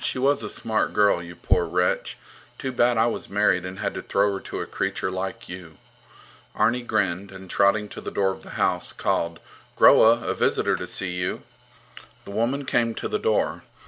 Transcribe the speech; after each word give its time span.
She 0.00 0.18
was 0.18 0.42
a 0.42 0.48
smart 0.48 0.92
girl, 0.92 1.22
you 1.22 1.36
poor 1.36 1.64
wretch. 1.64 2.18
Too 2.58 2.72
bad 2.72 2.98
I 2.98 3.06
was 3.06 3.30
married 3.30 3.64
and 3.64 3.78
had 3.78 3.94
to 3.94 4.02
throw 4.02 4.32
her 4.32 4.40
to 4.40 4.60
a 4.60 4.66
creature 4.66 5.12
like 5.12 5.48
you. 5.48 5.78
Arni 6.56 6.82
grinned 6.82 7.30
and, 7.30 7.48
trotting 7.48 7.88
to 7.90 8.00
the 8.00 8.10
door 8.10 8.32
of 8.32 8.42
the 8.42 8.50
house, 8.58 8.92
called: 8.92 9.38
Groa, 9.76 10.26
a 10.26 10.34
visitor 10.34 10.74
to 10.74 10.88
see 10.88 11.12
you. 11.12 11.44
The 12.24 12.32
woman 12.32 12.64
came 12.64 12.96
to 12.96 13.06
the 13.06 13.20
door. 13.20 13.62